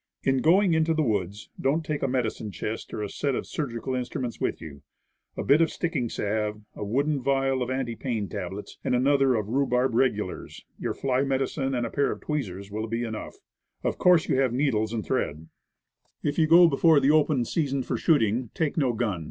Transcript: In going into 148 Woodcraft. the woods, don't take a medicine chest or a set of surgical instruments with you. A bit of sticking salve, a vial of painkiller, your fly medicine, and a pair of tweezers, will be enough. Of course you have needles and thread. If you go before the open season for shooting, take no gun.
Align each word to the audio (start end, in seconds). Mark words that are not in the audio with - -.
In 0.23 0.39
going 0.39 0.73
into 0.73 0.93
148 0.93 0.97
Woodcraft. 0.97 0.97
the 0.97 1.11
woods, 1.11 1.49
don't 1.61 1.85
take 1.85 2.01
a 2.01 2.07
medicine 2.07 2.49
chest 2.51 2.91
or 2.91 3.03
a 3.03 3.07
set 3.09 3.35
of 3.35 3.45
surgical 3.45 3.93
instruments 3.93 4.41
with 4.41 4.59
you. 4.59 4.81
A 5.37 5.43
bit 5.43 5.61
of 5.61 5.69
sticking 5.71 6.09
salve, 6.09 6.63
a 6.75 6.83
vial 6.83 7.61
of 7.61 7.69
painkiller, 7.99 8.55
your 10.79 10.93
fly 10.95 11.21
medicine, 11.21 11.75
and 11.75 11.85
a 11.85 11.91
pair 11.91 12.11
of 12.11 12.21
tweezers, 12.21 12.71
will 12.71 12.87
be 12.87 13.03
enough. 13.03 13.35
Of 13.83 13.99
course 13.99 14.27
you 14.27 14.39
have 14.39 14.51
needles 14.51 14.91
and 14.91 15.05
thread. 15.05 15.49
If 16.23 16.39
you 16.39 16.47
go 16.47 16.67
before 16.67 16.99
the 16.99 17.11
open 17.11 17.45
season 17.45 17.83
for 17.83 17.95
shooting, 17.97 18.49
take 18.55 18.77
no 18.77 18.93
gun. 18.93 19.19